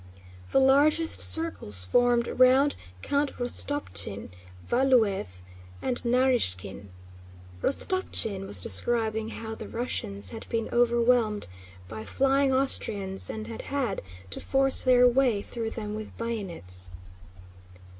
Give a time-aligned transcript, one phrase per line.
[0.49, 4.29] The largest circles formed round Count Rostopchín,
[4.67, 5.41] Valúev,
[5.79, 6.87] and Narýshkin.
[7.61, 11.45] Rostopchín was describing how the Russians had been overwhelmed
[11.87, 14.01] by flying Austrians and had had
[14.31, 16.89] to force their way through them with bayonets.